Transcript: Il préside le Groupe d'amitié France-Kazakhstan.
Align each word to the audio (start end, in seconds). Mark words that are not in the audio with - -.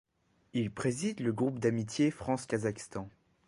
Il 0.53 0.71
préside 0.71 1.19
le 1.19 1.31
Groupe 1.31 1.59
d'amitié 1.59 2.09
France-Kazakhstan. 2.09 3.07